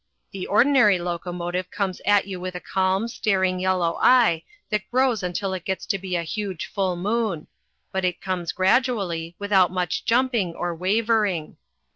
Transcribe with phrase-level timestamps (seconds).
[0.31, 5.53] The ordinary locomotive comes at you with a calm, staring yellow eye that grows until
[5.53, 7.45] it gets to be a huge full moon.
[7.91, 11.57] But it comes gradually, without much jumping or wavering.